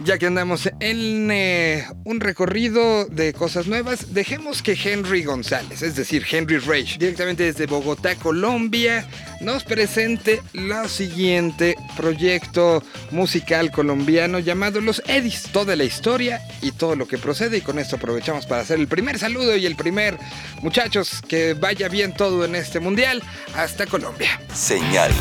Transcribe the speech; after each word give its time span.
Ya 0.00 0.18
que 0.18 0.26
andamos 0.26 0.68
en 0.80 1.30
eh, 1.30 1.86
un 2.04 2.20
recorrido 2.20 3.06
de 3.06 3.32
cosas 3.32 3.66
nuevas, 3.66 4.12
dejemos 4.12 4.62
que 4.62 4.72
Henry 4.72 5.22
González, 5.22 5.82
es 5.82 5.94
decir, 5.94 6.24
Henry 6.28 6.58
Rage, 6.58 6.98
directamente 6.98 7.44
desde 7.44 7.66
Bogotá, 7.66 8.16
Colombia, 8.16 9.06
nos 9.40 9.62
presente 9.62 10.42
lo 10.52 10.88
siguiente 10.88 11.76
proyecto 11.96 12.82
musical 13.10 13.70
colombiano 13.70 14.38
llamado 14.38 14.80
Los 14.80 15.02
Edis. 15.06 15.44
Toda 15.52 15.76
la 15.76 15.84
historia 15.84 16.40
y 16.60 16.72
todo 16.72 16.96
lo 16.96 17.06
que 17.06 17.18
procede. 17.18 17.58
Y 17.58 17.60
con 17.60 17.78
esto 17.78 17.96
aprovechamos 17.96 18.46
para 18.46 18.62
hacer 18.62 18.80
el 18.80 18.88
primer 18.88 19.18
saludo 19.18 19.56
y 19.56 19.66
el 19.66 19.76
primer, 19.76 20.18
muchachos, 20.62 21.20
que 21.28 21.54
vaya 21.54 21.88
bien 21.88 22.14
todo 22.14 22.44
en 22.44 22.56
este 22.56 22.80
mundial. 22.80 23.22
Hasta 23.54 23.86
Colombia. 23.86 24.40
Señal 24.52 25.12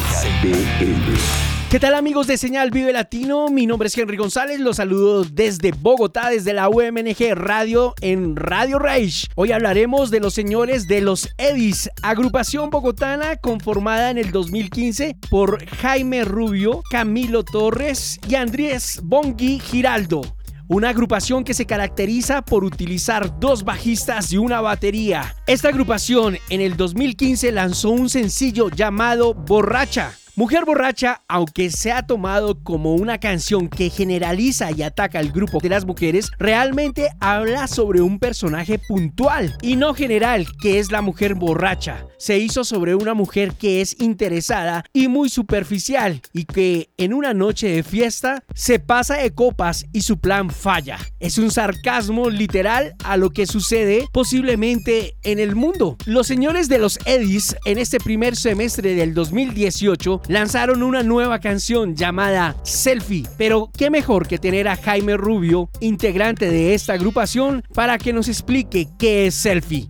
BL. 0.41 1.62
¿Qué 1.73 1.79
tal 1.79 1.95
amigos 1.95 2.27
de 2.27 2.37
Señal 2.37 2.69
Vive 2.69 2.93
Latino? 2.93 3.47
Mi 3.47 3.65
nombre 3.65 3.87
es 3.87 3.97
Henry 3.97 4.15
González, 4.15 4.59
los 4.59 4.75
saludo 4.75 5.23
desde 5.23 5.71
Bogotá, 5.71 6.29
desde 6.29 6.53
la 6.53 6.69
UMNG 6.69 7.33
Radio 7.33 7.95
en 7.99 8.35
Radio 8.35 8.77
Rage. 8.77 9.25
Hoy 9.33 9.53
hablaremos 9.53 10.11
de 10.11 10.19
los 10.19 10.35
señores 10.35 10.87
de 10.87 11.01
los 11.01 11.29
Edis, 11.39 11.89
agrupación 12.03 12.69
bogotana 12.69 13.37
conformada 13.37 14.11
en 14.11 14.19
el 14.19 14.31
2015 14.31 15.17
por 15.31 15.65
Jaime 15.65 16.23
Rubio, 16.25 16.83
Camilo 16.91 17.43
Torres 17.43 18.19
y 18.29 18.35
Andrés 18.35 18.99
Bongui 19.01 19.59
Giraldo. 19.59 20.21
Una 20.67 20.89
agrupación 20.89 21.43
que 21.43 21.55
se 21.55 21.65
caracteriza 21.65 22.43
por 22.43 22.63
utilizar 22.63 23.39
dos 23.39 23.63
bajistas 23.63 24.31
y 24.31 24.37
una 24.37 24.61
batería. 24.61 25.35
Esta 25.47 25.69
agrupación 25.69 26.37
en 26.51 26.61
el 26.61 26.77
2015 26.77 27.51
lanzó 27.51 27.89
un 27.89 28.09
sencillo 28.09 28.69
llamado 28.69 29.33
Borracha 29.33 30.13
Mujer 30.35 30.65
Borracha, 30.65 31.21
aunque 31.27 31.69
se 31.69 31.91
ha 31.91 32.07
tomado 32.07 32.63
como 32.63 32.95
una 32.95 33.19
canción 33.19 33.69
que 33.69 33.91
generaliza 33.91 34.71
y 34.71 34.81
ataca 34.81 35.19
al 35.19 35.31
grupo 35.31 35.59
de 35.59 35.69
las 35.69 35.85
mujeres, 35.85 36.31
realmente 36.39 37.09
habla 37.19 37.67
sobre 37.67 38.01
un 38.01 38.17
personaje 38.17 38.79
puntual 38.79 39.55
y 39.61 39.75
no 39.75 39.93
general, 39.93 40.47
que 40.59 40.79
es 40.79 40.91
la 40.91 41.03
mujer 41.03 41.35
borracha. 41.35 42.07
Se 42.17 42.39
hizo 42.39 42.63
sobre 42.63 42.95
una 42.95 43.13
mujer 43.13 43.53
que 43.53 43.81
es 43.81 44.01
interesada 44.01 44.83
y 44.91 45.07
muy 45.07 45.29
superficial 45.29 46.19
y 46.33 46.45
que 46.45 46.89
en 46.97 47.13
una 47.13 47.35
noche 47.35 47.67
de 47.67 47.83
fiesta 47.83 48.43
se 48.55 48.79
pasa 48.79 49.17
de 49.17 49.35
copas 49.35 49.85
y 49.93 50.01
su 50.01 50.17
plan 50.17 50.49
falla. 50.49 50.97
Es 51.19 51.37
un 51.37 51.51
sarcasmo 51.51 52.31
literal 52.31 52.95
a 53.03 53.17
lo 53.17 53.29
que 53.29 53.45
sucede 53.45 54.07
posiblemente 54.11 55.15
en 55.21 55.37
el 55.37 55.55
mundo. 55.55 55.95
Los 56.07 56.25
señores 56.25 56.69
de 56.69 56.79
los 56.79 56.97
Edis 57.05 57.55
en 57.65 57.77
este 57.77 57.99
primer 57.99 58.35
semestre 58.35 58.95
del 58.95 59.13
2018 59.13 60.22
lanzaron 60.27 60.83
una 60.83 61.03
nueva 61.03 61.39
canción 61.39 61.95
llamada 61.95 62.55
Selfie. 62.63 63.27
Pero 63.37 63.69
qué 63.77 63.89
mejor 63.89 64.27
que 64.27 64.39
tener 64.39 64.67
a 64.67 64.75
Jaime 64.75 65.17
Rubio, 65.17 65.69
integrante 65.79 66.49
de 66.49 66.73
esta 66.73 66.93
agrupación, 66.93 67.63
para 67.73 67.97
que 67.97 68.13
nos 68.13 68.27
explique 68.27 68.87
qué 68.97 69.27
es 69.27 69.35
Selfie. 69.35 69.89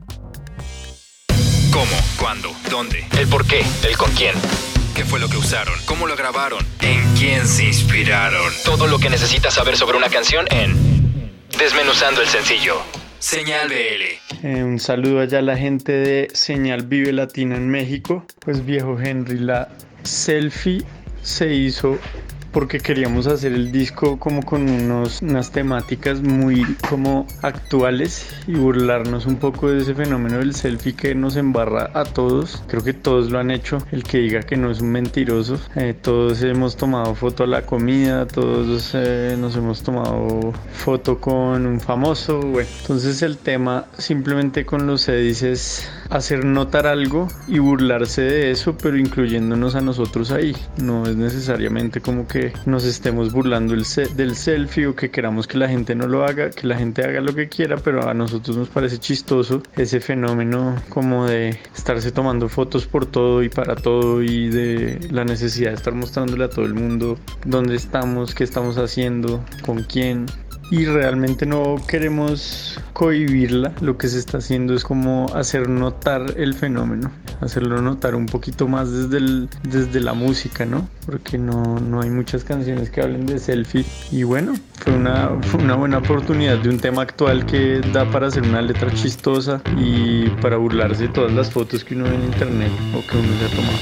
¿Cómo? 1.71 1.85
¿Cuándo? 2.19 2.49
¿Dónde? 2.69 3.03
¿El 3.19 3.27
por 3.27 3.45
qué? 3.45 3.61
¿El 3.87 3.97
con 3.97 4.11
quién? 4.11 4.35
¿Qué 4.95 5.03
fue 5.03 5.19
lo 5.19 5.27
que 5.27 5.37
usaron? 5.37 5.73
¿Cómo 5.85 6.05
lo 6.05 6.15
grabaron? 6.15 6.63
¿En 6.81 7.01
quién 7.15 7.47
se 7.47 7.65
inspiraron? 7.65 8.53
Todo 8.63 8.85
lo 8.85 8.99
que 8.99 9.09
necesitas 9.09 9.55
saber 9.55 9.75
sobre 9.75 9.97
una 9.97 10.09
canción 10.09 10.45
en 10.51 10.93
Desmenuzando 11.57 12.21
el 12.21 12.27
sencillo. 12.27 12.75
Señal 13.19 13.69
BL. 13.69 14.45
Eh, 14.45 14.63
un 14.63 14.79
saludo 14.79 15.21
allá 15.21 15.39
a 15.39 15.41
la 15.41 15.55
gente 15.55 15.93
de 15.93 16.27
Señal 16.33 16.83
Vive 16.83 17.13
Latina 17.13 17.55
en 17.55 17.69
México. 17.69 18.25
Pues 18.39 18.65
viejo 18.65 18.99
Henry, 18.99 19.39
la 19.39 19.69
selfie 20.03 20.83
se 21.21 21.53
hizo 21.53 21.97
porque 22.53 22.79
queríamos 22.79 23.25
hacer 23.25 23.51
el 23.51 23.71
disco 23.71 24.19
como 24.19 24.43
con 24.43 24.69
unos, 24.69 25.23
unas 25.23 25.51
temáticas 25.51 26.21
muy 26.21 26.63
como 26.87 27.27
actuales 27.41 28.29
y 28.47 28.53
burlarnos 28.53 29.25
un 29.25 29.37
poco 29.37 29.71
de 29.71 29.79
ese 29.79 29.95
fenómeno 29.95 30.37
del 30.37 30.53
selfie 30.53 30.93
que 30.93 31.15
nos 31.15 31.35
embarra 31.35 31.89
a 31.95 32.05
todos. 32.05 32.63
Creo 32.67 32.83
que 32.83 32.93
todos 32.93 33.31
lo 33.31 33.39
han 33.39 33.49
hecho. 33.49 33.79
El 33.91 34.03
que 34.03 34.19
diga 34.19 34.41
que 34.43 34.55
no 34.55 34.69
es 34.69 34.81
un 34.81 34.91
mentiroso. 34.91 35.59
Eh, 35.75 35.95
todos 35.99 36.43
hemos 36.43 36.77
tomado 36.77 37.15
foto 37.15 37.43
a 37.43 37.47
la 37.47 37.63
comida, 37.63 38.27
todos 38.27 38.91
eh, 38.93 39.35
nos 39.37 39.55
hemos 39.55 39.81
tomado 39.81 40.53
foto 40.73 41.19
con 41.19 41.65
un 41.65 41.79
famoso. 41.79 42.39
Bueno, 42.39 42.69
entonces 42.81 43.23
el 43.23 43.37
tema 43.37 43.87
simplemente 43.97 44.63
con 44.63 44.85
los 44.85 45.09
edis 45.09 45.41
es 45.41 45.89
hacer 46.13 46.45
notar 46.45 46.87
algo 46.87 47.27
y 47.47 47.59
burlarse 47.59 48.21
de 48.21 48.51
eso, 48.51 48.77
pero 48.77 48.97
incluyéndonos 48.97 49.75
a 49.75 49.81
nosotros 49.81 50.31
ahí. 50.31 50.55
No 50.77 51.05
es 51.05 51.15
necesariamente 51.15 52.01
como 52.01 52.27
que 52.27 52.53
nos 52.65 52.83
estemos 52.83 53.33
burlando 53.33 53.73
el 53.73 53.83
del 54.15 54.35
selfie 54.35 54.87
o 54.87 54.95
que 54.95 55.11
queramos 55.11 55.47
que 55.47 55.57
la 55.57 55.67
gente 55.67 55.95
no 55.95 56.07
lo 56.07 56.23
haga, 56.25 56.49
que 56.49 56.67
la 56.67 56.77
gente 56.77 57.03
haga 57.03 57.21
lo 57.21 57.33
que 57.33 57.49
quiera, 57.49 57.77
pero 57.77 58.07
a 58.07 58.13
nosotros 58.13 58.55
nos 58.55 58.69
parece 58.69 58.97
chistoso 58.97 59.61
ese 59.75 59.99
fenómeno 59.99 60.75
como 60.89 61.25
de 61.27 61.59
estarse 61.75 62.11
tomando 62.11 62.47
fotos 62.49 62.85
por 62.85 63.05
todo 63.05 63.43
y 63.43 63.49
para 63.49 63.75
todo 63.75 64.21
y 64.21 64.49
de 64.49 64.99
la 65.11 65.25
necesidad 65.25 65.71
de 65.71 65.75
estar 65.75 65.93
mostrándole 65.93 66.45
a 66.45 66.49
todo 66.49 66.65
el 66.65 66.73
mundo 66.73 67.17
dónde 67.45 67.75
estamos, 67.75 68.35
qué 68.35 68.43
estamos 68.43 68.77
haciendo, 68.77 69.43
con 69.65 69.83
quién 69.83 70.25
y 70.73 70.85
realmente 70.85 71.45
no 71.45 71.75
queremos 71.87 72.79
cohibirla. 72.93 73.73
Lo 73.79 73.95
que 73.95 74.07
se 74.07 74.17
está 74.17 74.39
haciendo 74.39 74.73
es 74.73 74.83
como 74.83 75.27
hacer 75.35 75.69
notar 75.69 76.33
el 76.35 76.55
fenómeno, 76.55 77.11
hacerlo 77.41 77.79
notar 77.79 78.15
un 78.15 78.25
poquito 78.25 78.67
más 78.67 78.91
desde, 78.91 79.47
desde 79.61 79.99
la 79.99 80.15
música, 80.15 80.65
¿no? 80.65 80.89
Porque 81.05 81.37
no, 81.37 81.79
no 81.79 82.01
hay 82.01 82.09
muchas 82.09 82.43
canciones 82.43 82.89
que 82.89 83.01
hablen 83.01 83.27
de 83.27 83.37
selfie. 83.37 83.85
Y 84.11 84.23
bueno, 84.23 84.55
fue 84.79 84.93
una, 84.93 85.29
una 85.59 85.75
buena 85.75 85.99
oportunidad 85.99 86.57
de 86.57 86.69
un 86.69 86.79
tema 86.79 87.03
actual 87.03 87.45
que 87.45 87.79
da 87.93 88.09
para 88.09 88.25
hacer 88.25 88.41
una 88.41 88.63
letra 88.63 88.91
chistosa 88.91 89.61
y 89.77 90.27
para 90.41 90.57
burlarse 90.57 91.03
de 91.03 91.09
todas 91.09 91.33
las 91.33 91.51
fotos 91.51 91.83
que 91.83 91.93
uno 91.93 92.05
ve 92.05 92.15
en 92.15 92.23
internet 92.23 92.71
o 92.97 93.05
que 93.05 93.15
uno 93.15 93.27
se 93.37 93.45
ha 93.45 93.49
tomado. 93.55 93.77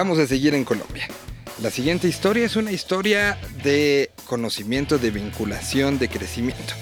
Vamos 0.00 0.18
a 0.18 0.26
seguir 0.26 0.54
en 0.54 0.64
Colombia. 0.64 1.06
La 1.60 1.70
siguiente 1.70 2.08
historia 2.08 2.46
es 2.46 2.56
una 2.56 2.72
historia 2.72 3.36
de 3.62 4.10
conocimiento, 4.24 4.96
de 4.96 5.10
vinculación, 5.10 5.98
de 5.98 6.08
crecimiento. 6.08 6.72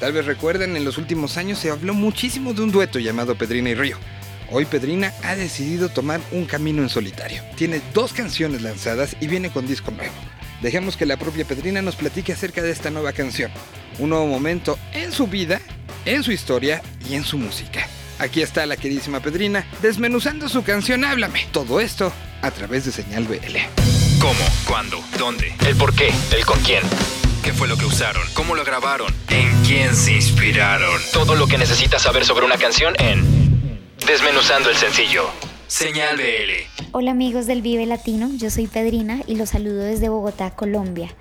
Tal 0.00 0.14
vez 0.14 0.24
recuerden, 0.24 0.74
en 0.74 0.86
los 0.86 0.96
últimos 0.96 1.36
años 1.36 1.58
se 1.58 1.68
habló 1.68 1.92
muchísimo 1.92 2.54
de 2.54 2.62
un 2.62 2.72
dueto 2.72 2.98
llamado 2.98 3.36
Pedrina 3.36 3.68
y 3.68 3.74
Río. 3.74 3.98
Hoy 4.50 4.64
Pedrina 4.64 5.12
ha 5.22 5.36
decidido 5.36 5.90
tomar 5.90 6.22
un 6.30 6.46
camino 6.46 6.80
en 6.80 6.88
solitario. 6.88 7.42
Tiene 7.56 7.82
dos 7.92 8.14
canciones 8.14 8.62
lanzadas 8.62 9.16
y 9.20 9.26
viene 9.26 9.50
con 9.50 9.66
disco 9.66 9.90
nuevo. 9.90 10.14
Dejemos 10.62 10.96
que 10.96 11.04
la 11.04 11.18
propia 11.18 11.44
Pedrina 11.44 11.82
nos 11.82 11.96
platique 11.96 12.32
acerca 12.32 12.62
de 12.62 12.70
esta 12.70 12.88
nueva 12.88 13.12
canción. 13.12 13.50
Un 13.98 14.08
nuevo 14.08 14.26
momento 14.26 14.78
en 14.94 15.12
su 15.12 15.26
vida, 15.26 15.60
en 16.06 16.22
su 16.22 16.32
historia 16.32 16.80
y 17.06 17.16
en 17.16 17.24
su 17.24 17.36
música. 17.36 17.86
Aquí 18.22 18.40
está 18.40 18.66
la 18.66 18.76
queridísima 18.76 19.18
Pedrina 19.18 19.66
desmenuzando 19.82 20.48
su 20.48 20.62
canción 20.62 21.04
Háblame. 21.04 21.44
Todo 21.50 21.80
esto 21.80 22.12
a 22.40 22.52
través 22.52 22.84
de 22.84 22.92
Señal 22.92 23.24
BL. 23.24 23.56
¿Cómo? 24.20 24.44
¿Cuándo? 24.64 25.02
¿Dónde? 25.18 25.52
¿El 25.66 25.74
por 25.74 25.92
qué? 25.92 26.12
¿El 26.32 26.46
con 26.46 26.60
quién? 26.60 26.84
¿Qué 27.42 27.52
fue 27.52 27.66
lo 27.66 27.76
que 27.76 27.84
usaron? 27.84 28.22
¿Cómo 28.34 28.54
lo 28.54 28.64
grabaron? 28.64 29.12
¿En 29.28 29.50
quién 29.64 29.96
se 29.96 30.12
inspiraron? 30.12 31.00
Todo 31.12 31.34
lo 31.34 31.48
que 31.48 31.58
necesitas 31.58 32.02
saber 32.02 32.24
sobre 32.24 32.46
una 32.46 32.58
canción 32.58 32.94
en 33.00 33.90
Desmenuzando 34.06 34.70
el 34.70 34.76
sencillo. 34.76 35.28
Señal 35.66 36.16
BL. 36.16 36.84
Hola 36.92 37.10
amigos 37.10 37.46
del 37.48 37.60
Vive 37.60 37.86
Latino, 37.86 38.30
yo 38.36 38.50
soy 38.50 38.68
Pedrina 38.68 39.22
y 39.26 39.34
los 39.34 39.48
saludo 39.48 39.82
desde 39.82 40.08
Bogotá, 40.08 40.50
Colombia. 40.50 41.12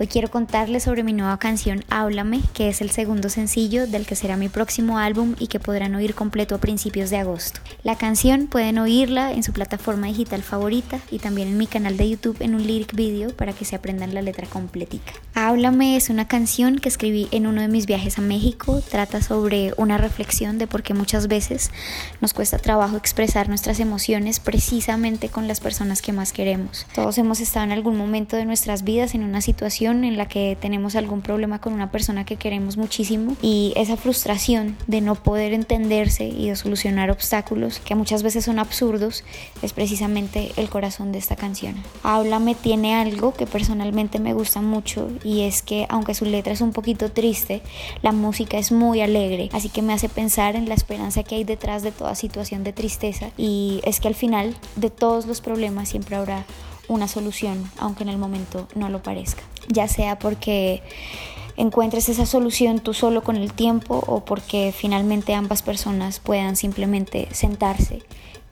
Hoy 0.00 0.06
quiero 0.06 0.30
contarles 0.30 0.84
sobre 0.84 1.02
mi 1.02 1.12
nueva 1.12 1.40
canción 1.40 1.84
Háblame, 1.90 2.40
que 2.54 2.68
es 2.68 2.80
el 2.82 2.90
segundo 2.90 3.28
sencillo 3.28 3.88
del 3.88 4.06
que 4.06 4.14
será 4.14 4.36
mi 4.36 4.48
próximo 4.48 4.96
álbum 4.96 5.34
y 5.40 5.48
que 5.48 5.58
podrán 5.58 5.96
oír 5.96 6.14
completo 6.14 6.54
a 6.54 6.58
principios 6.58 7.10
de 7.10 7.16
agosto. 7.16 7.58
La 7.82 7.98
canción 7.98 8.46
pueden 8.46 8.78
oírla 8.78 9.32
en 9.32 9.42
su 9.42 9.52
plataforma 9.52 10.06
digital 10.06 10.44
favorita 10.44 11.00
y 11.10 11.18
también 11.18 11.48
en 11.48 11.58
mi 11.58 11.66
canal 11.66 11.96
de 11.96 12.10
YouTube 12.10 12.36
en 12.38 12.54
un 12.54 12.64
lyric 12.64 12.94
video 12.94 13.34
para 13.34 13.52
que 13.54 13.64
se 13.64 13.74
aprendan 13.74 14.14
la 14.14 14.22
letra 14.22 14.46
completica. 14.46 15.12
Háblame 15.34 15.96
es 15.96 16.10
una 16.10 16.28
canción 16.28 16.78
que 16.78 16.88
escribí 16.88 17.26
en 17.32 17.48
uno 17.48 17.60
de 17.60 17.68
mis 17.68 17.86
viajes 17.86 18.18
a 18.18 18.22
México, 18.22 18.80
trata 18.88 19.20
sobre 19.20 19.72
una 19.78 19.98
reflexión 19.98 20.58
de 20.58 20.68
por 20.68 20.84
qué 20.84 20.94
muchas 20.94 21.26
veces 21.26 21.72
nos 22.20 22.34
cuesta 22.34 22.58
trabajo 22.58 22.96
expresar 22.96 23.48
nuestras 23.48 23.80
emociones 23.80 24.38
precisamente 24.38 25.28
con 25.28 25.48
las 25.48 25.58
personas 25.58 26.02
que 26.02 26.12
más 26.12 26.32
queremos. 26.32 26.86
Todos 26.94 27.18
hemos 27.18 27.40
estado 27.40 27.64
en 27.64 27.72
algún 27.72 27.96
momento 27.96 28.36
de 28.36 28.44
nuestras 28.44 28.84
vidas 28.84 29.16
en 29.16 29.24
una 29.24 29.40
situación 29.40 29.87
en 29.90 30.16
la 30.16 30.28
que 30.28 30.56
tenemos 30.60 30.96
algún 30.96 31.22
problema 31.22 31.60
con 31.60 31.72
una 31.72 31.90
persona 31.90 32.24
que 32.24 32.36
queremos 32.36 32.76
muchísimo 32.76 33.36
y 33.42 33.72
esa 33.76 33.96
frustración 33.96 34.76
de 34.86 35.00
no 35.00 35.14
poder 35.14 35.52
entenderse 35.52 36.24
y 36.24 36.48
de 36.48 36.56
solucionar 36.56 37.10
obstáculos 37.10 37.80
que 37.80 37.94
muchas 37.94 38.22
veces 38.22 38.44
son 38.44 38.58
absurdos 38.58 39.24
es 39.62 39.72
precisamente 39.72 40.52
el 40.56 40.68
corazón 40.68 41.12
de 41.12 41.18
esta 41.18 41.36
canción. 41.36 41.74
Háblame 42.02 42.54
tiene 42.54 42.94
algo 42.94 43.32
que 43.32 43.46
personalmente 43.46 44.18
me 44.18 44.34
gusta 44.34 44.60
mucho 44.60 45.08
y 45.24 45.42
es 45.42 45.62
que 45.62 45.86
aunque 45.88 46.14
su 46.14 46.24
letra 46.24 46.52
es 46.52 46.60
un 46.60 46.72
poquito 46.72 47.10
triste, 47.10 47.62
la 48.02 48.12
música 48.12 48.58
es 48.58 48.72
muy 48.72 49.00
alegre, 49.00 49.48
así 49.52 49.68
que 49.68 49.82
me 49.82 49.92
hace 49.92 50.08
pensar 50.08 50.56
en 50.56 50.68
la 50.68 50.74
esperanza 50.74 51.22
que 51.22 51.36
hay 51.36 51.44
detrás 51.44 51.82
de 51.82 51.92
toda 51.92 52.14
situación 52.14 52.64
de 52.64 52.72
tristeza 52.72 53.30
y 53.36 53.80
es 53.84 54.00
que 54.00 54.08
al 54.08 54.14
final 54.14 54.54
de 54.76 54.90
todos 54.90 55.26
los 55.26 55.40
problemas 55.40 55.88
siempre 55.88 56.16
habrá 56.16 56.44
una 56.88 57.08
solución, 57.08 57.70
aunque 57.78 58.02
en 58.02 58.08
el 58.08 58.18
momento 58.18 58.66
no 58.74 58.88
lo 58.88 59.02
parezca. 59.02 59.42
Ya 59.68 59.88
sea 59.88 60.18
porque 60.18 60.82
encuentres 61.56 62.08
esa 62.08 62.26
solución 62.26 62.80
tú 62.80 62.94
solo 62.94 63.22
con 63.22 63.36
el 63.36 63.52
tiempo 63.52 64.02
o 64.06 64.24
porque 64.24 64.72
finalmente 64.76 65.34
ambas 65.34 65.62
personas 65.62 66.20
puedan 66.20 66.56
simplemente 66.56 67.28
sentarse 67.32 68.02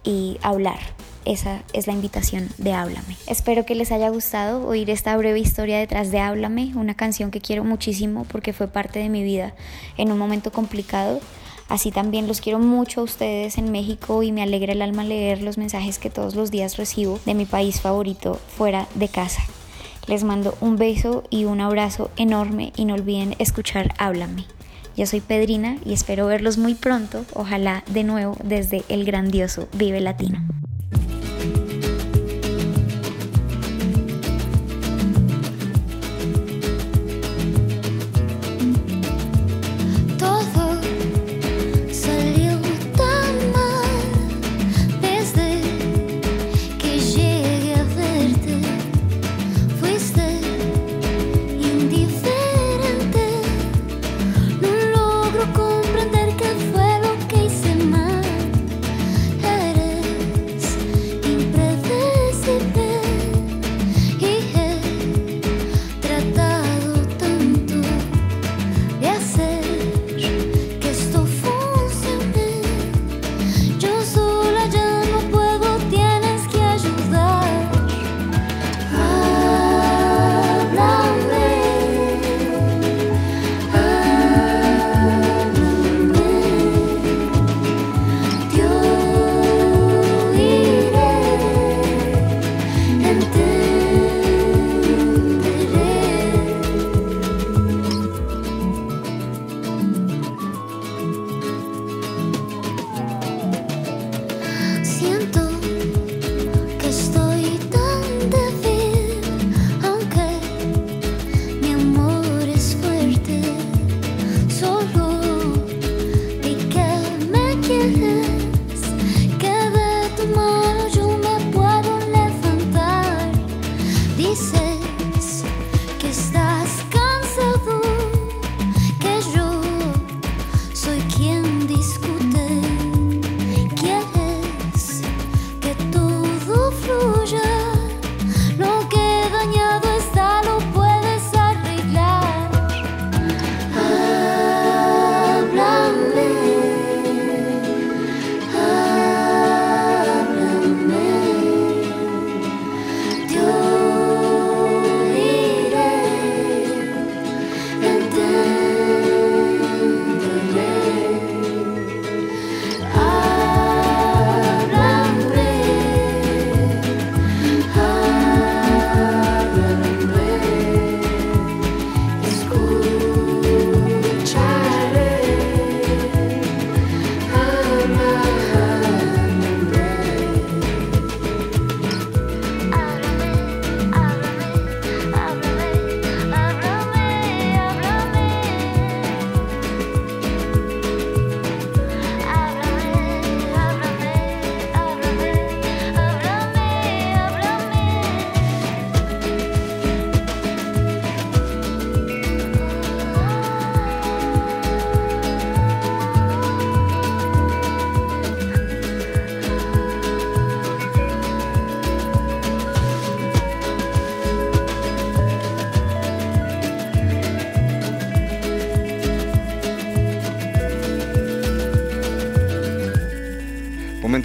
y 0.04 0.38
hablar. 0.42 0.78
Esa 1.24 1.62
es 1.72 1.88
la 1.88 1.92
invitación 1.92 2.48
de 2.56 2.72
Háblame. 2.72 3.16
Espero 3.26 3.66
que 3.66 3.74
les 3.74 3.90
haya 3.90 4.10
gustado 4.10 4.64
oír 4.64 4.90
esta 4.90 5.16
breve 5.16 5.40
historia 5.40 5.78
detrás 5.78 6.12
de 6.12 6.20
Háblame, 6.20 6.72
una 6.76 6.94
canción 6.94 7.32
que 7.32 7.40
quiero 7.40 7.64
muchísimo 7.64 8.24
porque 8.30 8.52
fue 8.52 8.68
parte 8.68 9.00
de 9.00 9.08
mi 9.08 9.24
vida 9.24 9.52
en 9.96 10.12
un 10.12 10.18
momento 10.18 10.52
complicado 10.52 11.20
Así 11.68 11.90
también 11.90 12.28
los 12.28 12.40
quiero 12.40 12.58
mucho 12.58 13.00
a 13.00 13.04
ustedes 13.04 13.58
en 13.58 13.72
México 13.72 14.22
y 14.22 14.30
me 14.30 14.42
alegra 14.42 14.72
el 14.72 14.82
alma 14.82 15.02
leer 15.04 15.42
los 15.42 15.58
mensajes 15.58 15.98
que 15.98 16.10
todos 16.10 16.36
los 16.36 16.50
días 16.50 16.76
recibo 16.76 17.18
de 17.26 17.34
mi 17.34 17.44
país 17.44 17.80
favorito 17.80 18.38
fuera 18.56 18.86
de 18.94 19.08
casa. 19.08 19.42
Les 20.06 20.22
mando 20.22 20.56
un 20.60 20.76
beso 20.76 21.24
y 21.30 21.44
un 21.44 21.60
abrazo 21.60 22.10
enorme 22.16 22.72
y 22.76 22.84
no 22.84 22.94
olviden 22.94 23.34
escuchar 23.38 23.94
Háblame. 23.98 24.44
Yo 24.96 25.04
soy 25.06 25.20
Pedrina 25.20 25.76
y 25.84 25.92
espero 25.92 26.26
verlos 26.26 26.56
muy 26.56 26.74
pronto, 26.74 27.24
ojalá 27.34 27.82
de 27.88 28.04
nuevo 28.04 28.36
desde 28.42 28.84
el 28.88 29.04
grandioso 29.04 29.68
Vive 29.72 30.00
Latino. 30.00 30.55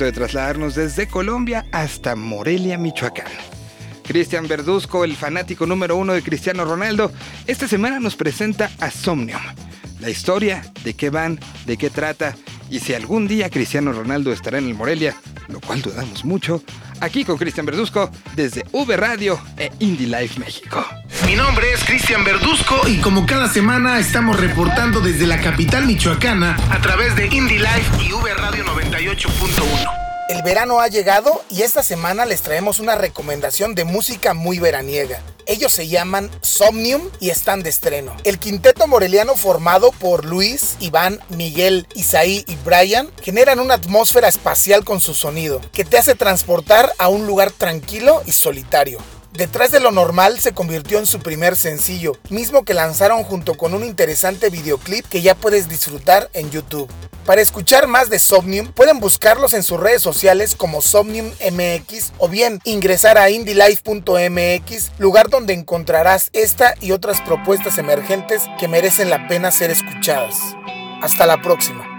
De 0.06 0.12
trasladarnos 0.12 0.76
desde 0.76 1.08
Colombia 1.08 1.66
hasta 1.72 2.16
Morelia, 2.16 2.78
Michoacán. 2.78 3.32
Cristian 4.04 4.48
Verduzco, 4.48 5.04
el 5.04 5.16
fanático 5.16 5.66
número 5.66 5.96
uno 5.96 6.14
de 6.14 6.22
Cristiano 6.22 6.66
Ronaldo, 6.66 7.12
esta 7.48 7.68
semana 7.68 8.00
nos 8.00 8.16
presenta 8.16 8.72
a 8.80 8.92
Somnium. 8.92 9.42
La 10.00 10.10
historia, 10.10 10.64
de 10.84 10.94
qué 10.96 11.10
van, 11.10 11.40
de 11.66 11.78
qué 11.78 11.90
trata 11.90 12.36
y 12.70 12.80
si 12.80 12.94
algún 12.94 13.28
día 13.28 13.50
Cristiano 13.50 13.92
Ronaldo 13.92 14.32
estará 14.32 14.58
en 14.58 14.68
el 14.68 14.74
Morelia, 14.74 15.16
lo 15.50 15.60
cual 15.60 15.82
dudamos 15.82 16.26
mucho, 16.26 16.64
aquí 17.00 17.26
con 17.26 17.38
Cristian 17.38 17.66
Verduzco 17.66 18.10
desde 18.36 18.64
V 18.72 18.98
Radio 18.98 19.40
e 19.58 19.72
Indie 19.80 20.08
Life 20.08 20.40
México. 20.40 20.84
Mi 21.26 21.36
nombre 21.36 21.72
es 21.72 21.84
Cristian 21.84 22.24
Verduzco 22.24 22.88
y 22.88 22.98
como 22.98 23.26
cada 23.26 23.48
semana 23.48 24.00
estamos 24.00 24.40
reportando 24.40 25.02
desde 25.02 25.28
la 25.28 25.40
capital 25.40 25.86
michoacana 25.86 26.58
a 26.72 26.82
través 26.82 27.16
de 27.16 27.28
Indie 27.28 27.60
Life 27.60 28.04
y 28.04 28.12
V 28.12 28.34
Radio 28.34 28.66
98.1. 28.66 30.02
El 30.30 30.42
verano 30.44 30.80
ha 30.80 30.88
llegado 30.88 31.44
y 31.50 31.62
esta 31.62 31.84
semana 31.84 32.26
les 32.26 32.42
traemos 32.42 32.80
una 32.80 32.96
recomendación 32.96 33.76
de 33.76 33.84
música 33.84 34.34
muy 34.34 34.60
veraniega. 34.60 35.22
Ellos 35.46 35.72
se 35.72 35.88
llaman 35.88 36.30
Somnium 36.42 37.02
y 37.20 37.30
están 37.30 37.62
de 37.62 37.70
estreno. 37.70 38.16
El 38.24 38.40
quinteto 38.40 38.88
moreliano 38.88 39.36
formado 39.36 39.92
por 39.92 40.26
Luis, 40.26 40.78
Iván, 40.80 41.20
Miguel, 41.30 41.86
Isaí 41.94 42.46
y 42.48 42.56
Brian 42.66 43.10
generan 43.22 43.60
una 43.60 43.76
atmósfera 43.76 44.28
espacial 44.28 44.84
con 44.84 45.02
su 45.02 45.14
sonido 45.14 45.62
que 45.72 45.86
te 45.86 45.98
hace 45.98 46.16
transportar 46.16 46.92
a 46.98 47.10
un 47.10 47.28
lugar 47.28 47.52
tranquilo 47.52 48.24
y 48.26 48.32
solitario. 48.32 49.00
Detrás 49.34 49.72
de 49.72 49.80
lo 49.80 49.92
normal 49.92 50.40
se 50.40 50.54
convirtió 50.54 51.00
en 51.00 51.06
su 51.06 51.20
primer 51.20 51.56
sencillo, 51.56 52.18
mismo 52.30 52.64
que 52.64 52.74
lanzaron 52.74 53.24
junto 53.24 53.56
con 53.56 53.74
un 53.74 53.86
interesante 53.86 54.50
videoclip 54.50 55.06
que 55.06 55.22
ya 55.22 55.36
puedes 55.36 55.70
disfrutar 55.70 56.30
en 56.34 56.52
YouTube. 56.52 56.90
Para 57.26 57.42
escuchar 57.42 57.88
más 57.88 58.10
de 58.10 58.20
Somnium, 58.20 58.74
pueden 58.74 59.00
buscarlos 59.00 59.54
en 59.54 59.64
sus 59.64 59.80
redes 59.80 60.02
sociales 60.02 60.56
como 60.56 60.82
Somnium 60.82 61.32
MX 61.50 62.12
o 62.18 62.28
bien 62.28 62.60
ingresar 62.66 63.18
a 63.18 63.30
indylife.mx, 63.30 64.92
lugar 64.98 65.30
donde 65.30 65.54
encontrarás 65.54 66.30
esta 66.34 66.76
y 66.82 66.92
otras 66.92 67.22
propuestas 67.22 67.78
emergentes 67.78 68.44
que 68.60 68.68
merecen 68.68 69.10
la 69.10 69.28
pena 69.28 69.52
ser 69.52 69.70
escuchadas. 69.70 70.36
Hasta 71.02 71.26
la 71.26 71.42
próxima. 71.42 71.91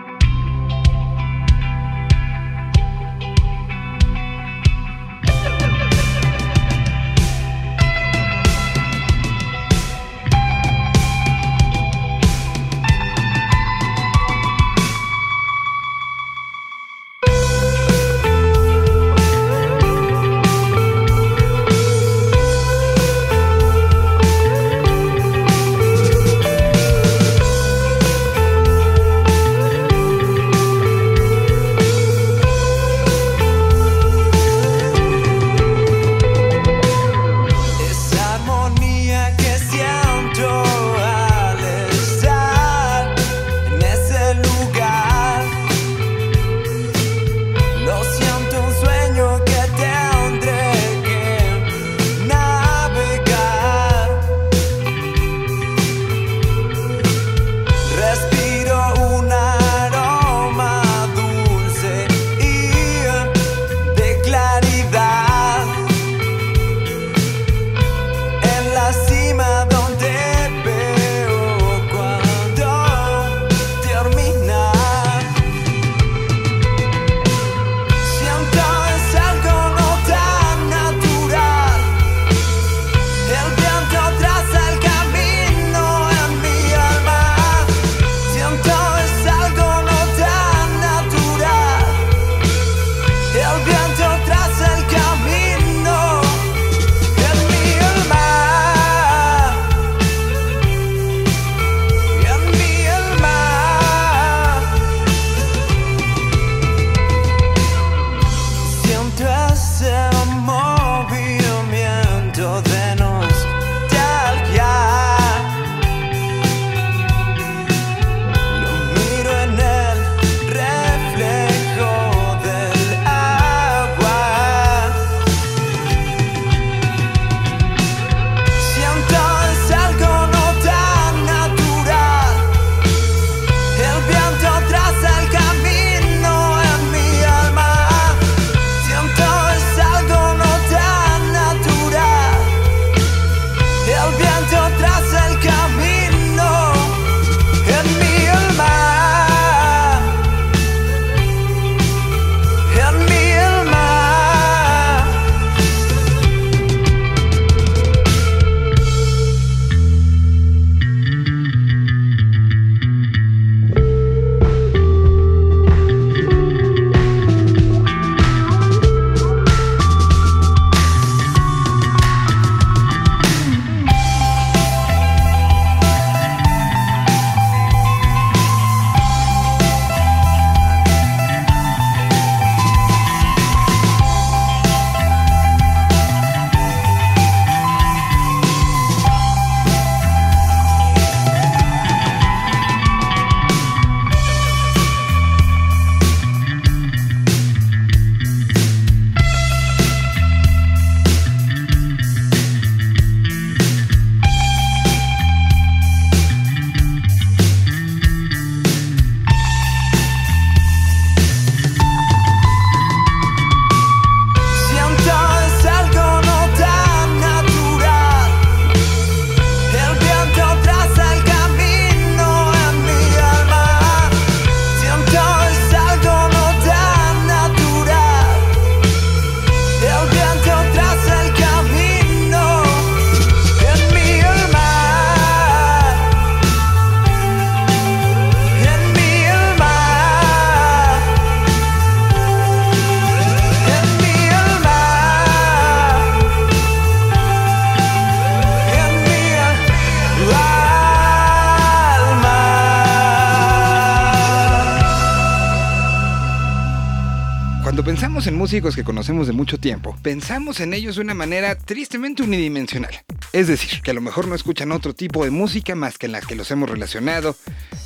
Pensamos 257.93 258.27
en 258.27 258.39
músicos 258.39 258.75
que 258.75 258.85
conocemos 258.85 259.27
de 259.27 259.35
mucho 259.35 259.59
tiempo, 259.59 259.95
pensamos 260.03 260.61
en 260.61 260.73
ellos 260.73 260.95
de 260.95 261.03
una 261.03 261.13
manera 261.13 261.59
tristemente 261.59 262.23
unidimensional. 262.23 262.91
Es 263.35 263.49
decir, 263.49 263.83
que 263.83 263.91
a 263.91 263.95
lo 263.95 264.01
mejor 264.01 264.27
no 264.27 264.35
escuchan 264.35 264.73
otro 264.73 264.95
tipo 264.95 265.25
de 265.25 265.31
música 265.31 265.75
más 265.75 265.99
que 265.99 266.07
en 266.07 266.13
la 266.13 266.23
que 266.23 266.35
los 266.35 266.51
hemos 266.51 266.71
relacionado, 266.71 267.37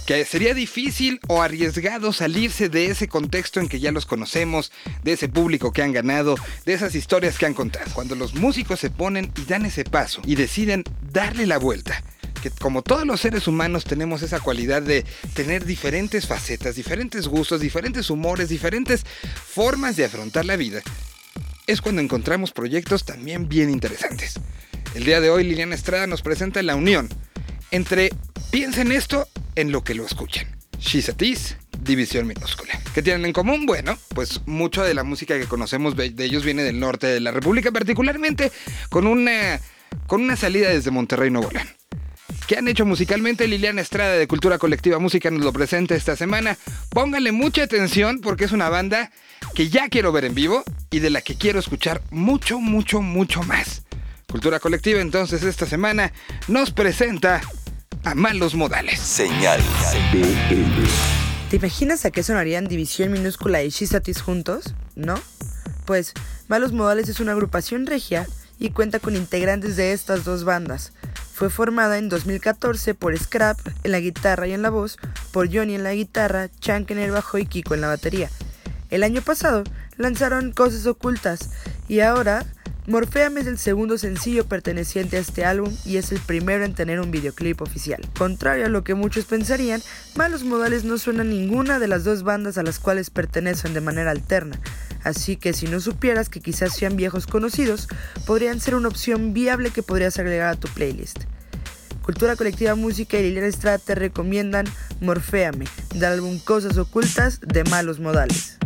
que 0.06 0.24
sería 0.24 0.54
difícil 0.54 1.18
o 1.26 1.42
arriesgado 1.42 2.12
salirse 2.12 2.68
de 2.68 2.86
ese 2.86 3.08
contexto 3.08 3.58
en 3.58 3.68
que 3.68 3.80
ya 3.80 3.90
los 3.90 4.06
conocemos, 4.06 4.70
de 5.02 5.14
ese 5.14 5.28
público 5.28 5.72
que 5.72 5.82
han 5.82 5.92
ganado, 5.92 6.36
de 6.64 6.72
esas 6.72 6.94
historias 6.94 7.36
que 7.36 7.46
han 7.46 7.54
contado. 7.54 7.90
Cuando 7.92 8.14
los 8.14 8.36
músicos 8.36 8.78
se 8.78 8.90
ponen 8.90 9.32
y 9.36 9.44
dan 9.46 9.66
ese 9.66 9.82
paso 9.82 10.22
y 10.24 10.36
deciden 10.36 10.84
darle 11.10 11.46
la 11.46 11.58
vuelta, 11.58 12.00
que 12.40 12.50
como 12.50 12.82
todos 12.82 13.06
los 13.06 13.20
seres 13.20 13.46
humanos 13.48 13.84
tenemos 13.84 14.22
esa 14.22 14.40
cualidad 14.40 14.82
de 14.82 15.04
tener 15.34 15.64
diferentes 15.64 16.26
facetas, 16.26 16.76
diferentes 16.76 17.28
gustos, 17.28 17.60
diferentes 17.60 18.10
humores, 18.10 18.48
diferentes 18.48 19.04
formas 19.46 19.96
de 19.96 20.04
afrontar 20.04 20.44
la 20.44 20.56
vida, 20.56 20.82
es 21.66 21.80
cuando 21.80 22.00
encontramos 22.00 22.52
proyectos 22.52 23.04
también 23.04 23.48
bien 23.48 23.70
interesantes. 23.70 24.34
El 24.94 25.04
día 25.04 25.20
de 25.20 25.30
hoy 25.30 25.44
Liliana 25.44 25.74
Estrada 25.74 26.06
nos 26.06 26.22
presenta 26.22 26.62
la 26.62 26.76
unión 26.76 27.08
entre 27.70 28.10
piensen 28.50 28.92
esto 28.92 29.28
en 29.54 29.72
lo 29.72 29.82
que 29.84 29.94
lo 29.94 30.06
escuchan. 30.06 30.46
She's 30.78 31.10
División 31.80 32.26
Minúscula. 32.26 32.80
¿Qué 32.94 33.02
tienen 33.02 33.24
en 33.26 33.32
común? 33.32 33.66
Bueno, 33.66 33.98
pues 34.14 34.40
mucho 34.46 34.82
de 34.82 34.94
la 34.94 35.04
música 35.04 35.38
que 35.38 35.46
conocemos 35.46 35.96
de 35.96 36.12
ellos 36.18 36.44
viene 36.44 36.62
del 36.62 36.80
norte 36.80 37.06
de 37.06 37.20
la 37.20 37.30
República, 37.30 37.70
particularmente 37.70 38.50
con 38.90 39.06
una, 39.06 39.60
con 40.06 40.22
una 40.22 40.36
salida 40.36 40.70
desde 40.70 40.90
Monterrey, 40.90 41.30
Nuevo 41.30 41.50
León. 41.50 41.68
¿Qué 42.46 42.56
han 42.56 42.68
hecho 42.68 42.86
musicalmente? 42.86 43.48
Liliana 43.48 43.80
Estrada 43.80 44.12
de 44.12 44.28
Cultura 44.28 44.58
Colectiva 44.58 45.00
Música 45.00 45.32
nos 45.32 45.42
lo 45.42 45.52
presenta 45.52 45.96
esta 45.96 46.14
semana. 46.14 46.56
Pónganle 46.90 47.32
mucha 47.32 47.64
atención 47.64 48.20
porque 48.20 48.44
es 48.44 48.52
una 48.52 48.68
banda 48.68 49.10
que 49.56 49.68
ya 49.68 49.88
quiero 49.88 50.12
ver 50.12 50.26
en 50.26 50.34
vivo 50.36 50.62
y 50.92 51.00
de 51.00 51.10
la 51.10 51.22
que 51.22 51.34
quiero 51.34 51.58
escuchar 51.58 52.02
mucho, 52.10 52.60
mucho, 52.60 53.02
mucho 53.02 53.42
más. 53.42 53.82
Cultura 54.30 54.60
Colectiva 54.60 55.00
entonces 55.00 55.42
esta 55.42 55.66
semana 55.66 56.12
nos 56.46 56.70
presenta 56.70 57.40
a 58.04 58.14
Malos 58.14 58.54
Modales. 58.54 59.00
Señal. 59.00 59.60
¿Te 61.50 61.56
imaginas 61.56 62.04
a 62.04 62.12
qué 62.12 62.22
sonarían 62.22 62.68
División 62.68 63.10
Minúscula 63.10 63.64
y 63.64 63.70
Shizatis 63.70 64.22
juntos? 64.22 64.74
¿No? 64.94 65.20
Pues 65.84 66.12
Malos 66.46 66.72
Modales 66.72 67.08
es 67.08 67.18
una 67.18 67.32
agrupación 67.32 67.86
regia 67.86 68.28
y 68.60 68.70
cuenta 68.70 69.00
con 69.00 69.16
integrantes 69.16 69.74
de 69.76 69.92
estas 69.92 70.22
dos 70.22 70.44
bandas. 70.44 70.92
Fue 71.36 71.50
formada 71.50 71.98
en 71.98 72.08
2014 72.08 72.94
por 72.94 73.14
Scrap 73.14 73.58
en 73.84 73.92
la 73.92 74.00
guitarra 74.00 74.48
y 74.48 74.54
en 74.54 74.62
la 74.62 74.70
voz, 74.70 74.96
por 75.32 75.54
Johnny 75.54 75.74
en 75.74 75.82
la 75.82 75.92
guitarra, 75.92 76.48
Chank 76.60 76.90
en 76.92 76.98
el 76.98 77.10
bajo 77.10 77.36
y 77.36 77.44
Kiko 77.44 77.74
en 77.74 77.82
la 77.82 77.88
batería. 77.88 78.30
El 78.88 79.02
año 79.02 79.20
pasado 79.20 79.62
lanzaron 79.98 80.52
Cosas 80.52 80.86
Ocultas 80.86 81.50
y 81.88 82.00
ahora 82.00 82.46
Morpheum 82.86 83.36
es 83.36 83.46
el 83.48 83.58
segundo 83.58 83.98
sencillo 83.98 84.46
perteneciente 84.46 85.18
a 85.18 85.20
este 85.20 85.44
álbum 85.44 85.76
y 85.84 85.98
es 85.98 86.10
el 86.10 86.20
primero 86.20 86.64
en 86.64 86.74
tener 86.74 87.00
un 87.00 87.10
videoclip 87.10 87.60
oficial. 87.60 88.00
Contrario 88.16 88.64
a 88.64 88.70
lo 88.70 88.82
que 88.82 88.94
muchos 88.94 89.26
pensarían, 89.26 89.82
Malos 90.14 90.42
Modales 90.42 90.84
no 90.84 90.96
suena 90.96 91.20
a 91.20 91.24
ninguna 91.24 91.78
de 91.78 91.88
las 91.88 92.02
dos 92.04 92.22
bandas 92.22 92.56
a 92.56 92.62
las 92.62 92.78
cuales 92.78 93.10
pertenecen 93.10 93.74
de 93.74 93.82
manera 93.82 94.10
alterna, 94.10 94.58
así 95.06 95.36
que 95.36 95.52
si 95.52 95.66
no 95.66 95.80
supieras 95.80 96.28
que 96.28 96.40
quizás 96.40 96.74
sean 96.74 96.96
viejos 96.96 97.26
conocidos, 97.26 97.88
podrían 98.26 98.60
ser 98.60 98.74
una 98.74 98.88
opción 98.88 99.32
viable 99.32 99.70
que 99.70 99.82
podrías 99.82 100.18
agregar 100.18 100.52
a 100.52 100.56
tu 100.56 100.68
playlist. 100.68 101.24
Cultura 102.02 102.36
Colectiva 102.36 102.74
Música 102.74 103.18
y 103.18 103.22
Liliana 103.22 103.48
Estrada 103.48 103.78
te 103.78 103.94
recomiendan 103.94 104.66
Morféame, 105.00 105.66
del 105.94 106.04
álbum 106.04 106.38
Cosas 106.38 106.76
Ocultas 106.78 107.40
de 107.40 107.64
Malos 107.64 107.98
Modales. 107.98 108.58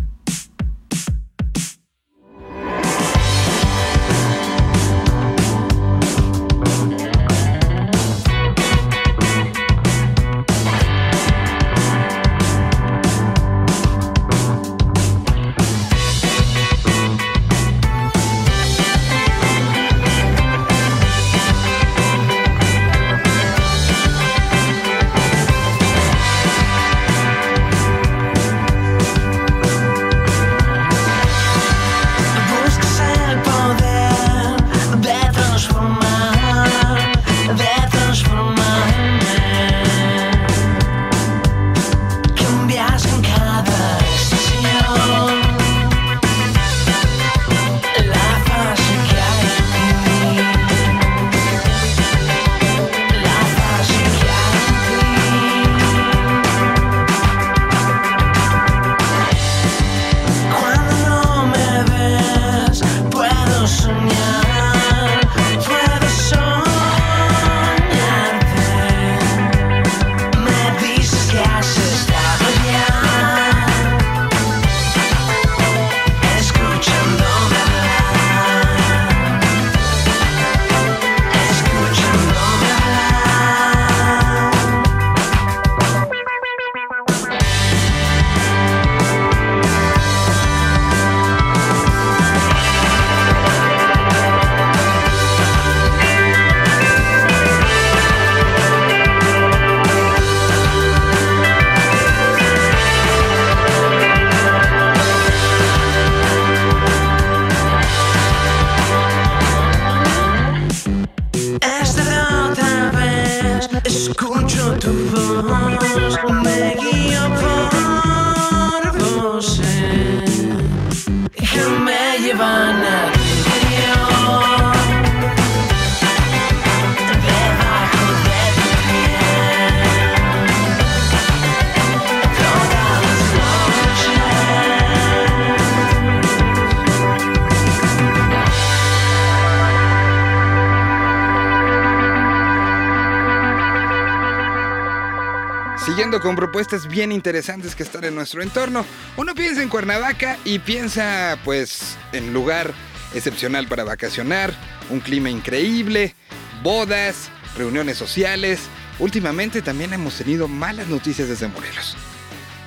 Con 146.22 146.37
propuestas 146.37 146.87
bien 146.87 147.12
interesantes 147.12 147.74
que 147.74 147.83
están 147.83 148.04
en 148.04 148.14
nuestro 148.14 148.42
entorno, 148.42 148.85
uno 149.16 149.35
piensa 149.35 149.62
en 149.62 149.70
Cuernavaca 149.70 150.37
y 150.44 150.59
piensa 150.59 151.38
pues 151.44 151.96
en 152.12 152.35
lugar 152.35 152.74
excepcional 153.14 153.66
para 153.66 153.85
vacacionar, 153.85 154.52
un 154.90 155.00
clima 155.00 155.30
increíble, 155.30 156.14
bodas, 156.62 157.30
reuniones 157.56 157.96
sociales. 157.96 158.61
Últimamente 158.98 159.62
también 159.62 159.94
hemos 159.94 160.14
tenido 160.18 160.46
malas 160.46 160.88
noticias 160.88 161.26
desde 161.28 161.48
Morelos. 161.48 161.96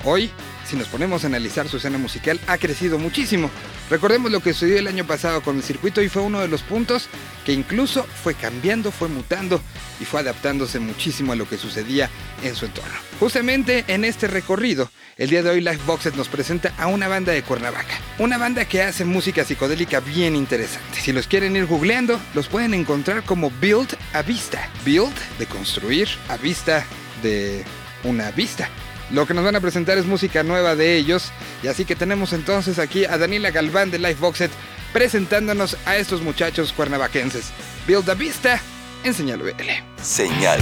Hoy, 0.03 0.31
si 0.65 0.75
nos 0.75 0.87
ponemos 0.87 1.23
a 1.23 1.27
analizar 1.27 1.69
su 1.69 1.77
escena 1.77 1.99
musical, 1.99 2.39
ha 2.47 2.57
crecido 2.57 2.97
muchísimo. 2.97 3.51
Recordemos 3.93 4.31
lo 4.31 4.39
que 4.39 4.53
sucedió 4.53 4.79
el 4.79 4.87
año 4.87 5.05
pasado 5.05 5.43
con 5.43 5.57
el 5.57 5.61
circuito 5.61 6.01
y 6.01 6.09
fue 6.09 6.23
uno 6.23 6.39
de 6.39 6.47
los 6.47 6.63
puntos 6.63 7.09
que 7.45 7.53
incluso 7.53 8.07
fue 8.23 8.33
cambiando, 8.33 8.91
fue 8.91 9.07
mutando 9.07 9.61
y 9.99 10.05
fue 10.05 10.21
adaptándose 10.21 10.79
muchísimo 10.79 11.31
a 11.31 11.35
lo 11.35 11.47
que 11.47 11.59
sucedía 11.59 12.09
en 12.41 12.55
su 12.55 12.65
entorno. 12.65 12.95
Justamente 13.19 13.85
en 13.87 14.03
este 14.03 14.27
recorrido, 14.27 14.89
el 15.15 15.29
día 15.29 15.43
de 15.43 15.51
hoy 15.51 15.61
Liveboxes 15.61 16.15
nos 16.15 16.27
presenta 16.27 16.73
a 16.79 16.87
una 16.87 17.07
banda 17.07 17.33
de 17.33 17.43
Cuernavaca, 17.43 17.93
una 18.17 18.39
banda 18.39 18.65
que 18.65 18.81
hace 18.81 19.05
música 19.05 19.45
psicodélica 19.45 19.99
bien 19.99 20.35
interesante. 20.35 20.99
Si 20.99 21.11
los 21.11 21.27
quieren 21.27 21.55
ir 21.55 21.67
googleando, 21.67 22.19
los 22.33 22.47
pueden 22.47 22.73
encontrar 22.73 23.21
como 23.21 23.51
Build 23.61 23.95
a 24.13 24.23
Vista. 24.23 24.71
Build 24.83 25.13
de 25.37 25.45
construir, 25.45 26.07
a 26.29 26.37
vista 26.37 26.83
de 27.21 27.63
una 28.03 28.31
vista. 28.31 28.67
Lo 29.11 29.25
que 29.25 29.33
nos 29.33 29.43
van 29.43 29.55
a 29.55 29.61
presentar 29.61 29.97
es 29.97 30.05
música 30.05 30.43
nueva 30.43 30.75
de 30.75 30.95
ellos. 30.95 31.31
Y 31.61 31.67
así 31.67 31.85
que 31.85 31.95
tenemos 31.95 32.33
entonces 32.33 32.79
aquí 32.79 33.05
a 33.05 33.17
Daniela 33.17 33.51
Galván 33.51 33.91
de 33.91 33.99
Liveboxet 33.99 34.51
presentándonos 34.91 35.77
a 35.85 35.97
estos 35.97 36.21
muchachos 36.21 36.71
cuernavaquenses. 36.73 37.51
Build 37.87 38.09
a 38.09 38.13
Vista 38.13 38.61
en 39.03 39.13
Señal 39.13 39.39
BL. 39.39 40.01
Señal 40.01 40.59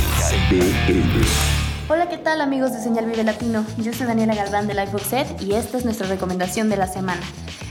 BL. 0.49 1.60
Hola, 1.93 2.07
¿qué 2.07 2.17
tal 2.17 2.39
amigos 2.39 2.71
de 2.71 2.79
Señal 2.79 3.05
Vive 3.05 3.25
Latino? 3.25 3.65
Yo 3.77 3.91
soy 3.91 4.07
Daniela 4.07 4.33
Galván 4.33 4.65
de 4.65 4.73
Liveboxet 4.73 5.41
y 5.41 5.55
esta 5.55 5.77
es 5.77 5.83
nuestra 5.83 6.07
recomendación 6.07 6.69
de 6.69 6.77
la 6.77 6.87
semana. 6.87 7.19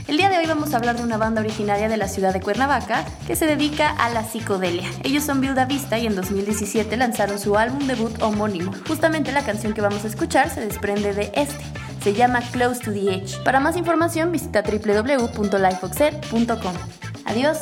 El 0.07 0.17
día 0.17 0.29
de 0.29 0.37
hoy 0.37 0.45
vamos 0.45 0.71
a 0.71 0.77
hablar 0.77 0.95
de 0.95 1.01
una 1.01 1.17
banda 1.17 1.41
originaria 1.41 1.89
de 1.89 1.97
la 1.97 2.07
ciudad 2.07 2.31
de 2.31 2.39
Cuernavaca 2.39 3.03
que 3.25 3.35
se 3.35 3.47
dedica 3.47 3.89
a 3.89 4.11
la 4.11 4.23
psicodelia. 4.23 4.87
Ellos 5.03 5.23
son 5.23 5.41
Build 5.41 5.57
a 5.57 5.65
Vista 5.65 5.97
y 5.97 6.05
en 6.05 6.15
2017 6.15 6.95
lanzaron 6.97 7.39
su 7.39 7.57
álbum 7.57 7.87
debut 7.87 8.21
homónimo. 8.21 8.73
Justamente 8.87 9.31
la 9.31 9.43
canción 9.43 9.73
que 9.73 9.81
vamos 9.81 10.05
a 10.05 10.09
escuchar 10.09 10.51
se 10.51 10.61
desprende 10.61 11.15
de 11.15 11.31
este. 11.33 11.65
Se 12.03 12.13
llama 12.13 12.41
Close 12.51 12.79
to 12.79 12.91
the 12.91 13.15
Edge. 13.15 13.43
Para 13.43 13.59
más 13.59 13.75
información 13.75 14.31
visita 14.31 14.61
www.lifeboxet.com. 14.61 16.73
Adiós. 17.25 17.59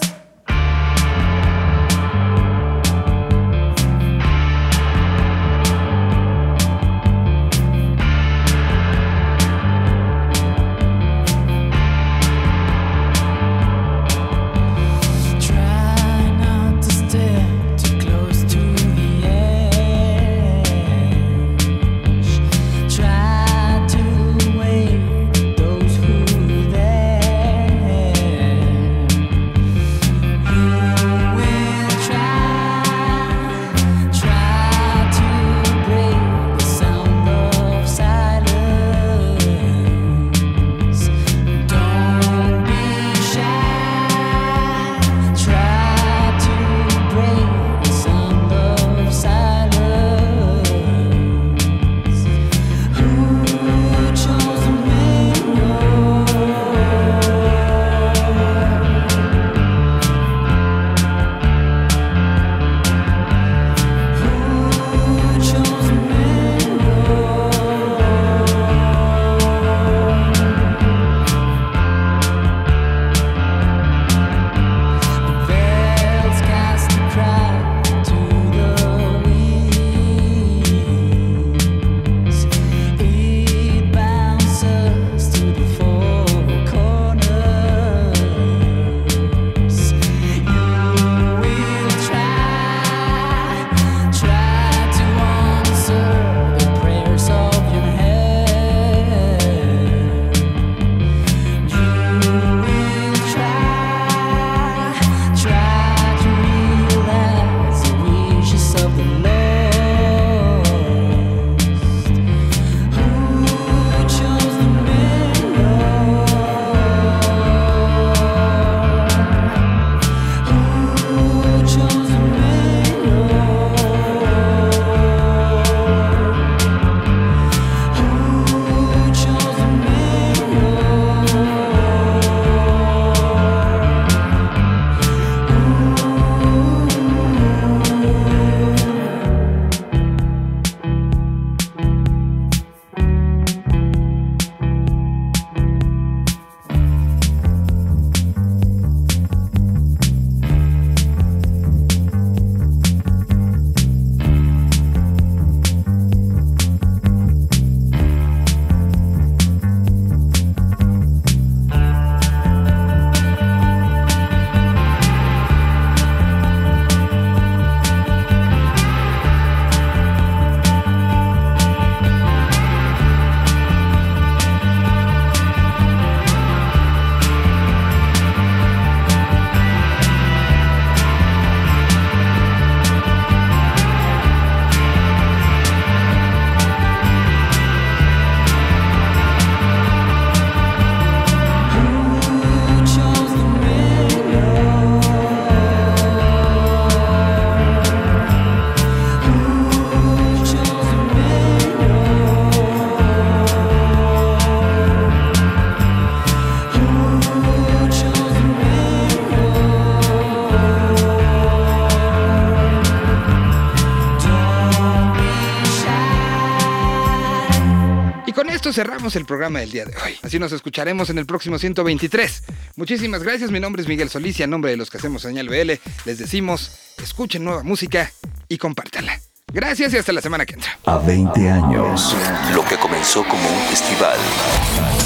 Cerramos 218.80 219.18
el 219.18 219.26
programa 219.26 219.60
del 219.60 219.72
día 219.72 219.84
de 219.84 219.94
hoy. 220.06 220.16
Así 220.22 220.40
nos 220.40 220.54
escucharemos 220.54 221.10
en 221.10 221.18
el 221.18 221.26
próximo 221.26 221.60
123. 221.60 222.44
Muchísimas 222.78 223.24
gracias, 223.24 223.52
mi 223.52 223.60
nombre 223.60 223.82
es 223.82 223.90
Miguel 223.90 224.10
Solís 224.10 224.40
y 224.40 224.44
a 224.44 224.48
nombre 224.48 224.72
de 224.72 224.78
los 224.78 224.90
que 224.90 224.98
hacemos 224.98 225.22
Señal 225.22 225.50
BL 225.50 225.74
les 226.06 226.18
decimos, 226.18 226.72
escuchen 227.04 227.44
nueva 227.44 227.64
música 227.64 228.10
y 228.48 228.58
compártanla. 228.58 229.20
Gracias 229.52 229.94
y 229.94 229.98
hasta 229.98 230.14
la 230.14 230.22
semana 230.22 230.46
que 230.46 230.54
entra. 230.54 230.80
A 230.86 230.98
20 230.98 231.50
años, 231.50 232.16
lo 232.56 232.64
que 232.64 232.78
comenzó 232.78 233.26
como 233.26 233.50
un 233.50 233.62
festival, 233.68 234.18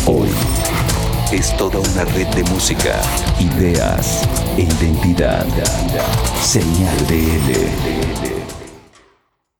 hoy 0.06 0.30
es 1.32 1.58
toda 1.58 1.80
una 1.80 2.06
red 2.06 2.28
de 2.28 2.44
música, 2.44 3.02
ideas 3.40 4.22
e 4.56 4.62
identidad. 4.62 5.48
Señal 6.44 6.98
BL. 7.10 8.43